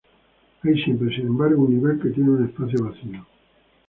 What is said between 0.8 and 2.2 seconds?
siempre, sin embargo, un nivel que